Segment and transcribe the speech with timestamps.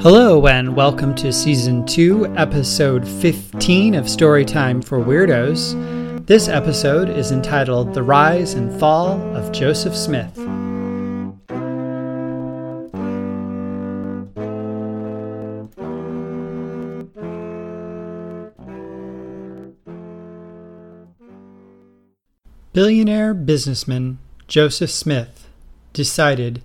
[0.00, 5.74] Hello, and welcome to Season 2, Episode 15 of Storytime for Weirdos.
[6.24, 10.36] This episode is entitled The Rise and Fall of Joseph Smith.
[22.72, 25.48] Billionaire businessman Joseph Smith
[25.92, 26.62] decided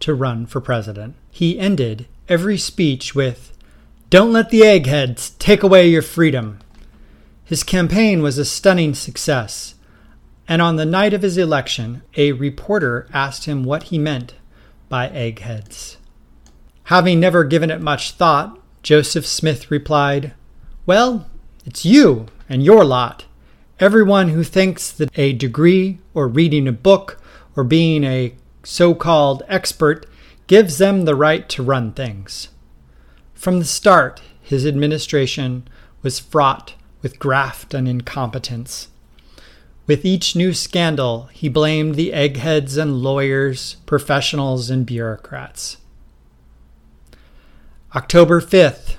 [0.00, 1.14] to run for president.
[1.30, 3.52] He ended every speech with,
[4.10, 6.58] Don't let the eggheads take away your freedom.
[7.44, 9.74] His campaign was a stunning success,
[10.48, 14.34] and on the night of his election, a reporter asked him what he meant
[14.88, 15.96] by eggheads.
[16.84, 20.34] Having never given it much thought, Joseph Smith replied,
[20.84, 21.28] Well,
[21.64, 23.24] it's you and your lot.
[23.78, 27.20] Everyone who thinks that a degree or reading a book
[27.56, 30.06] or being a so called expert
[30.46, 32.48] gives them the right to run things.
[33.34, 35.66] From the start, his administration
[36.02, 38.88] was fraught with graft and incompetence.
[39.86, 45.78] With each new scandal, he blamed the eggheads and lawyers, professionals, and bureaucrats.
[47.94, 48.96] October 5th,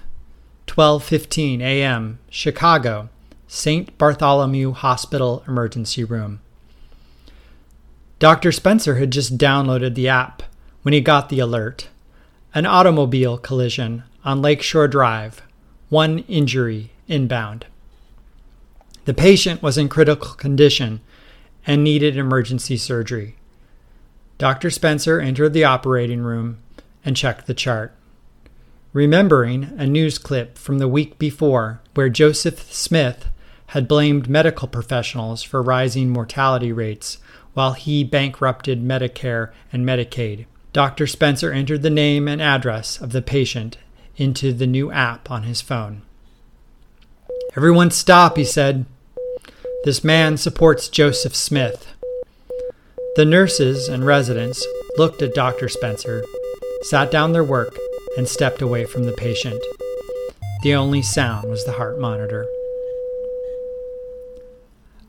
[0.67, 3.09] 12:15 a.m., Chicago,
[3.47, 3.97] St.
[3.97, 6.41] Bartholomew Hospital emergency room.
[8.19, 8.51] Dr.
[8.51, 10.43] Spencer had just downloaded the app
[10.83, 11.89] when he got the alert.
[12.53, 15.41] An automobile collision on Lakeshore Drive,
[15.89, 17.65] one injury inbound.
[19.05, 21.01] The patient was in critical condition
[21.65, 23.35] and needed emergency surgery.
[24.37, 24.69] Dr.
[24.69, 26.59] Spencer entered the operating room
[27.03, 27.93] and checked the chart.
[28.93, 33.27] Remembering a news clip from the week before where Joseph Smith
[33.67, 37.17] had blamed medical professionals for rising mortality rates
[37.53, 40.45] while he bankrupted Medicare and Medicaid.
[40.73, 41.05] Dr.
[41.05, 43.77] Spencer entered the name and address of the patient
[44.17, 46.01] into the new app on his phone.
[47.55, 48.85] Everyone stop, he said.
[49.83, 51.87] This man supports Joseph Smith.
[53.15, 54.65] The nurses and residents
[54.97, 55.69] looked at Dr.
[55.69, 56.23] Spencer,
[56.81, 57.77] sat down their work,
[58.17, 59.61] and stepped away from the patient.
[60.63, 62.47] The only sound was the heart monitor.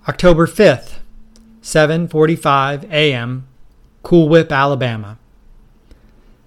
[0.06, 0.98] October 5th,
[1.62, 3.46] 7:45 a.m.,
[4.02, 5.16] Cool Whip, Alabama.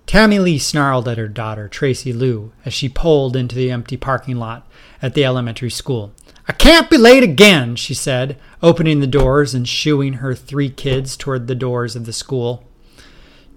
[0.08, 4.38] Tammy Lee snarled at her daughter, Tracy Lou, as she pulled into the empty parking
[4.38, 4.66] lot
[5.02, 6.14] at the elementary school.
[6.48, 11.18] I can't be late again, she said, opening the doors and shooing her three kids
[11.18, 12.64] toward the doors of the school.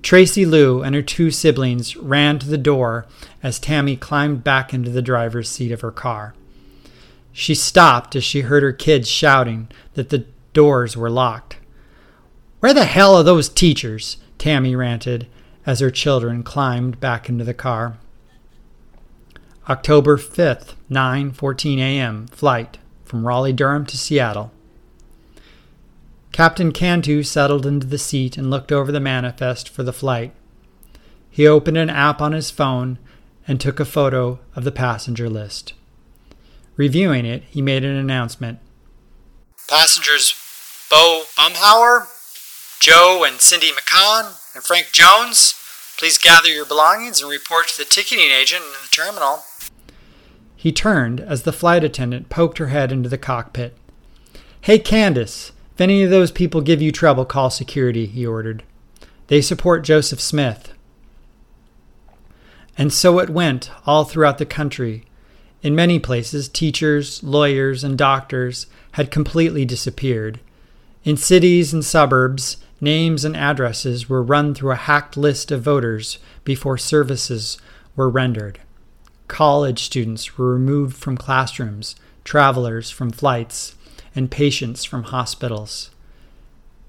[0.02, 3.06] Tracy Lou and her two siblings ran to the door
[3.44, 6.34] as Tammy climbed back into the driver's seat of her car.
[7.32, 11.58] She stopped as she heard her kids shouting that the doors were locked.
[12.58, 14.16] Where the hell are those teachers?
[14.36, 15.28] Tammy ranted
[15.66, 17.98] as her children climbed back into the car.
[19.68, 22.26] October 5th, 9:14 a.m.
[22.28, 24.52] flight from Raleigh Durham to Seattle.
[26.32, 30.32] Captain Cantu settled into the seat and looked over the manifest for the flight.
[31.28, 32.98] He opened an app on his phone
[33.46, 35.74] and took a photo of the passenger list.
[36.76, 38.58] Reviewing it, he made an announcement.
[39.68, 40.34] Passengers
[40.90, 42.06] Bo Bumhauer,
[42.80, 45.54] Joe and Cindy McCon, and Frank Jones,
[45.98, 49.44] please gather your belongings and report to the ticketing agent in the terminal.
[50.56, 53.76] He turned as the flight attendant poked her head into the cockpit.
[54.60, 58.62] Hey, Candace, if any of those people give you trouble, call security, he ordered.
[59.28, 60.72] They support Joseph Smith.
[62.76, 65.04] And so it went all throughout the country,
[65.62, 70.40] in many places, teachers, lawyers, and doctors had completely disappeared.
[71.04, 76.18] In cities and suburbs, names and addresses were run through a hacked list of voters
[76.44, 77.58] before services
[77.96, 78.60] were rendered.
[79.28, 83.74] College students were removed from classrooms, travelers from flights,
[84.14, 85.90] and patients from hospitals.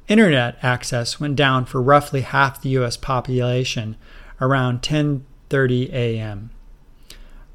[0.07, 3.95] Internet access went down for roughly half the US population
[4.39, 6.49] around 10:30 a.m.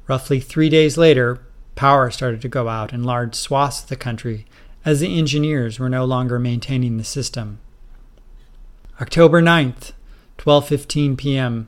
[0.07, 1.39] Roughly three days later,
[1.75, 4.45] power started to go out in large swaths of the country
[4.85, 7.59] as the engineers were no longer maintaining the system.
[8.99, 9.91] October 9th,
[10.39, 11.67] 12:15 p.m.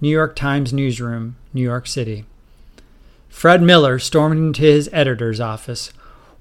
[0.00, 2.24] New York Times newsroom, New York City.
[3.28, 5.92] Fred Miller stormed into his editor's office.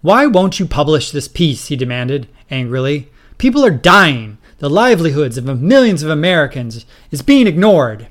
[0.02, 3.10] "Why won't you publish this piece?" he demanded angrily.
[3.40, 4.38] "People are dying.
[4.60, 8.06] The livelihoods of millions of Americans is being ignored."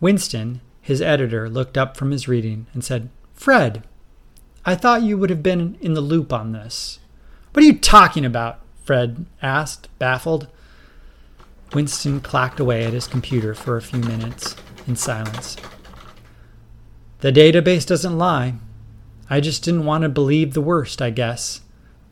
[0.00, 3.82] Winston, his editor looked up from his reading and said, Fred,
[4.64, 7.00] I thought you would have been in the loop on this.
[7.52, 8.60] What are you talking about?
[8.82, 10.46] Fred asked, baffled.
[11.74, 14.56] Winston clacked away at his computer for a few minutes
[14.86, 15.56] in silence.
[17.20, 18.54] The database doesn't lie.
[19.28, 21.60] I just didn't want to believe the worst, I guess.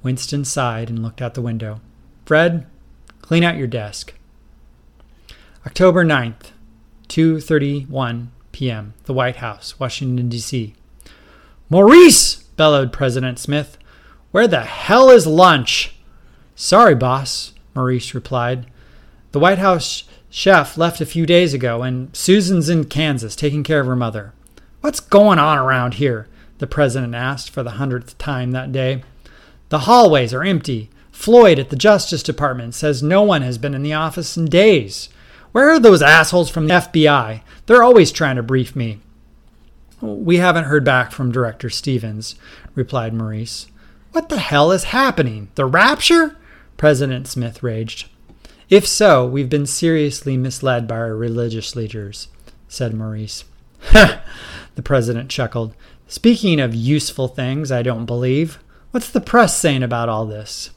[0.03, 1.81] Winston sighed and looked out the window.
[2.27, 2.67] Fred,
[3.23, 4.15] clean out your desk.
[5.65, 6.53] October 9th,
[7.09, 8.95] 2:31 p.m.
[9.05, 10.75] The White House, Washington D.C.
[11.69, 13.79] Maurice, bellowed President Smith.
[14.31, 15.97] Where the hell is lunch?
[16.55, 18.67] Sorry, boss, Maurice replied.
[19.37, 23.81] The White House chef left a few days ago, and Susan's in Kansas taking care
[23.81, 24.33] of her mother.
[24.81, 26.27] What's going on around here?
[26.57, 29.05] the president asked for the hundredth time that day.
[29.69, 30.89] The hallways are empty.
[31.13, 35.11] Floyd at the Justice Department says no one has been in the office in days.
[35.53, 37.43] Where are those assholes from the FBI?
[37.67, 39.01] They're always trying to brief me.
[40.01, 42.37] We haven't heard back from Director Stevens,
[42.75, 43.67] replied Maurice.
[44.13, 45.51] What the hell is happening?
[45.57, 46.39] The rapture?
[46.79, 48.09] President Smith raged.
[48.69, 52.29] If so, we've been seriously misled by our religious leaders,
[52.69, 53.45] said Maurice.
[54.77, 55.75] The president chuckled.
[56.07, 58.59] Speaking of useful things, I don't believe.
[58.93, 60.71] What's the press saying about all this?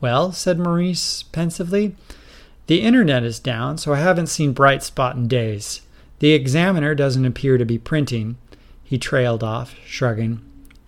[0.00, 1.94] Well, said Maurice pensively,
[2.66, 5.82] the internet is down, so I haven't seen Breitbart in days.
[6.18, 8.38] The examiner doesn't appear to be printing.
[8.82, 10.40] He trailed off, shrugging.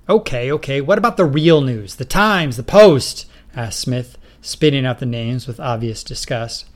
[0.09, 1.97] Okay, okay, what about the real news?
[1.97, 3.27] The Times, the Post?
[3.55, 6.67] asked Smith, spitting out the names with obvious disgust.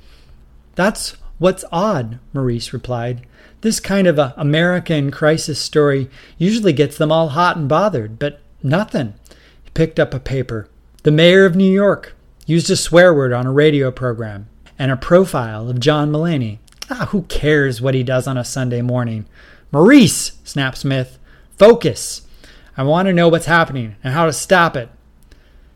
[0.74, 3.26] That's what's odd, Maurice replied.
[3.60, 8.40] This kind of a American crisis story usually gets them all hot and bothered, but
[8.62, 9.14] nothing.
[9.64, 10.68] He picked up a paper.
[11.02, 12.16] The mayor of New York
[12.46, 14.48] used a swear word on a radio program
[14.78, 16.58] and a profile of John Mulaney.
[16.90, 19.26] Ah, who cares what he does on a Sunday morning?
[19.70, 21.18] Maurice, snapped Smith,
[21.58, 22.22] focus.
[22.76, 24.88] I want to know what's happening and how to stop it.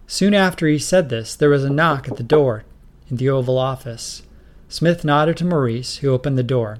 [0.07, 2.65] Soon after he said this, there was a knock at the door
[3.09, 4.23] in the Oval Office.
[4.69, 6.79] Smith nodded to Maurice, who opened the door.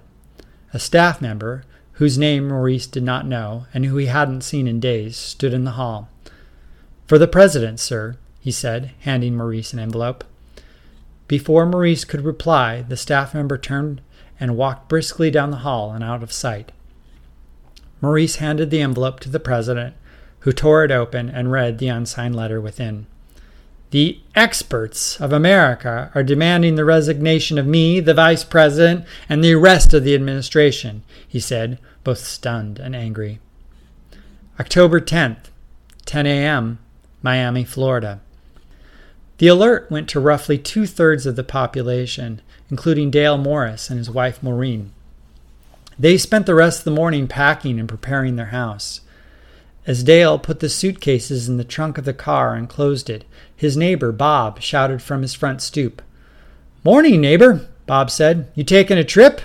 [0.75, 4.81] A staff member, whose name Maurice did not know and who he hadn't seen in
[4.81, 6.09] days, stood in the hall.
[7.07, 10.25] For the President, sir, he said, handing Maurice an envelope.
[11.29, 14.01] Before Maurice could reply, the staff member turned
[14.41, 16.73] and walked briskly down the hall and out of sight.
[18.01, 19.95] Maurice handed the envelope to the President,
[20.41, 23.07] who tore it open and read the unsigned letter within.
[23.93, 29.55] The experts of America are demanding the resignation of me, the Vice President, and the
[29.55, 33.39] rest of the administration, he said, both stunned and angry.
[34.59, 35.51] October 10th,
[36.07, 36.79] 10 a.m.,
[37.21, 38.21] Miami, Florida.
[39.37, 42.41] The alert went to roughly two thirds of the population,
[42.71, 44.91] including Dale Morris and his wife Maureen.
[45.99, 49.03] They spent the rest of the morning packing and preparing their house.
[49.85, 53.25] As Dale put the suitcases in the trunk of the car and closed it,
[53.63, 56.03] his neighbor, Bob, shouted from his front stoop.
[56.83, 58.51] Morning, neighbor, Bob said.
[58.57, 59.41] You taking a trip?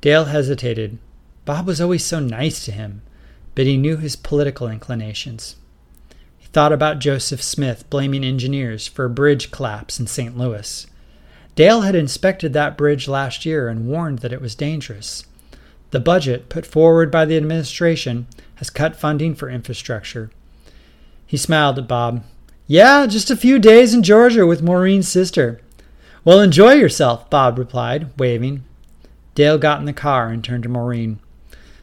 [0.00, 0.98] Dale hesitated.
[1.44, 3.02] Bob was always so nice to him,
[3.54, 5.54] but he knew his political inclinations.
[6.40, 10.36] He thought about Joseph Smith blaming engineers for a bridge collapse in St.
[10.36, 10.88] Louis.
[11.54, 15.24] Dale had inspected that bridge last year and warned that it was dangerous.
[15.92, 18.26] The budget put forward by the administration
[18.56, 20.32] has cut funding for infrastructure.
[21.24, 22.24] He smiled at Bob.
[22.72, 25.60] Yeah, just a few days in Georgia with Maureen's sister.
[26.24, 28.64] Well, enjoy yourself, Bob replied, waving.
[29.34, 31.20] Dale got in the car and turned to Maureen.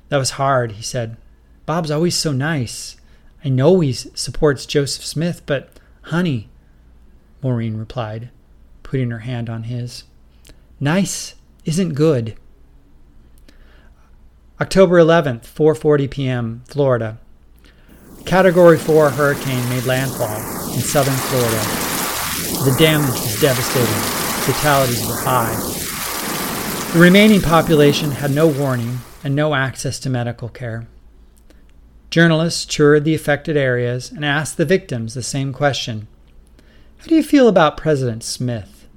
[0.07, 1.17] That was hard, he said.
[1.67, 2.97] Bob's always so nice.
[3.45, 5.69] I know he supports Joseph Smith, but,
[6.05, 6.49] honey,
[7.43, 8.31] Maureen replied,
[8.81, 10.05] putting her hand on his.
[10.79, 11.35] Nice
[11.65, 12.35] isn't good.
[14.59, 17.19] October 11th, 4:40 p.m., Florida.
[18.25, 21.89] Category 4 hurricane made landfall in southern Florida.
[22.63, 24.19] The damage was devastating.
[24.45, 25.55] Fatalities were high.
[26.93, 30.87] The remaining population had no warning and no access to medical care.
[32.09, 36.07] Journalists toured the affected areas and asked the victims the same question
[36.97, 38.87] How do you feel about President Smith?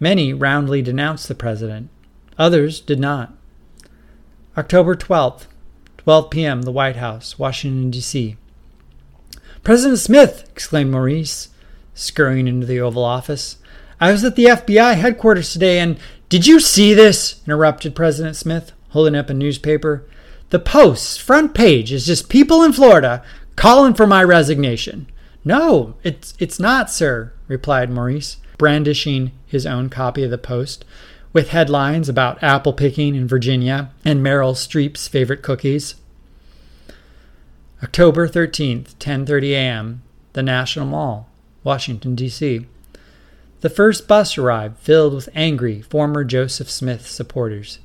[0.00, 1.90] Many roundly denounced the president,
[2.38, 3.34] others did not.
[4.56, 5.46] October 12th,
[5.98, 8.36] 12 p.m., the White House, Washington, D.C.
[9.68, 10.48] President Smith!
[10.50, 11.50] exclaimed Maurice,
[11.92, 13.58] scurrying into the Oval Office.
[14.00, 15.98] I was at the FBI headquarters today, and
[16.30, 17.42] did you see this?
[17.46, 20.08] interrupted President Smith, holding up a newspaper.
[20.48, 23.22] The Post's front page is just people in Florida
[23.56, 25.06] calling for my resignation.
[25.44, 30.86] No, it's it's not, sir, replied Maurice, brandishing his own copy of the Post
[31.34, 35.94] with headlines about apple picking in Virginia and Meryl Streep's favorite cookies.
[37.80, 41.28] October 13th, 10:30 a.m., the National Mall,
[41.62, 42.66] Washington D.C.
[43.60, 47.78] The first bus arrived filled with angry former Joseph Smith supporters.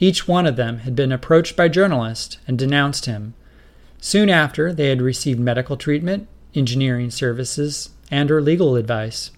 [0.00, 3.34] Each one of them had been approached by journalists and denounced him.
[4.00, 9.30] Soon after, they had received medical treatment, engineering services, and or legal advice.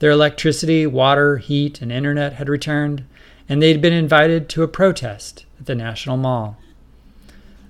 [0.00, 3.04] Their electricity, water, heat, and internet had returned,
[3.48, 6.58] and they had been invited to a protest at the National Mall.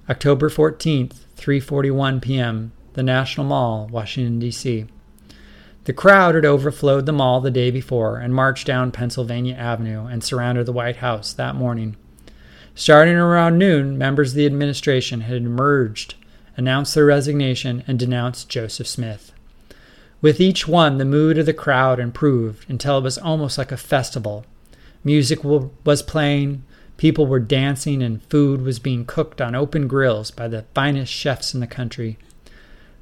[0.08, 4.86] October 14th, 3:41 p.m., the National Mall, Washington D.C.
[5.84, 10.24] The crowd had overflowed the mall the day before and marched down Pennsylvania Avenue and
[10.24, 11.96] surrounded the White House that morning.
[12.74, 16.14] Starting around noon, members of the administration had emerged,
[16.56, 19.32] announced their resignation, and denounced Joseph Smith.
[20.20, 23.76] With each one, the mood of the crowd improved until it was almost like a
[23.76, 24.44] festival.
[25.04, 26.64] Music was playing,
[26.96, 31.54] people were dancing, and food was being cooked on open grills by the finest chefs
[31.54, 32.18] in the country.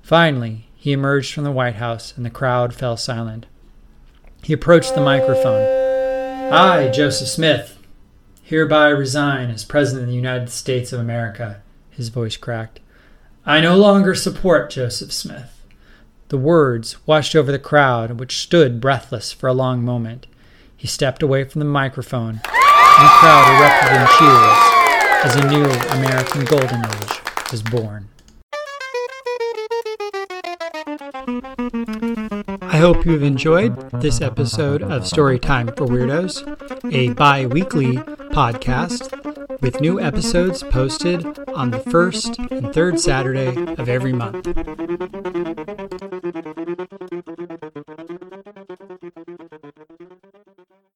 [0.03, 3.47] Finally, he emerged from the White House, and the crowd fell silent.
[4.43, 5.63] He approached the microphone.
[6.53, 7.79] I, Joseph Smith,
[8.43, 11.63] hereby resign as President of the United States of America.
[11.91, 12.81] His voice cracked.
[13.47, 15.51] I no longer support Joseph Smith.
[16.29, 20.27] The words washed over the crowd, which stood breathless for a long moment.
[20.77, 22.43] He stepped away from the microphone,
[22.97, 24.59] and crowd erupted in cheers
[25.25, 25.65] as a new
[25.99, 27.21] American golden age
[27.51, 28.09] was born.
[32.63, 36.43] I hope you've enjoyed this episode of Storytime for Weirdos,
[36.93, 37.97] a bi weekly
[38.33, 39.11] podcast
[39.61, 44.47] with new episodes posted on the first and third Saturday of every month.